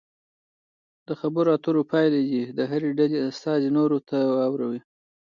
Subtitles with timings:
[1.07, 4.81] د خبرو اترو پایله دې د هرې ډلې استازي نورو ته واوروي.